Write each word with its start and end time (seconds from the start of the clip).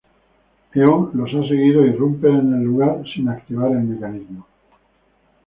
Eon 0.73 1.11
los 1.13 1.29
ha 1.31 1.47
seguido 1.47 1.83
e 1.83 1.89
irrumpe 1.89 2.25
al 2.27 2.63
lugar 2.63 3.03
sin 3.13 3.29
activar 3.29 3.69
el 3.71 3.81
mecanismo. 3.83 4.47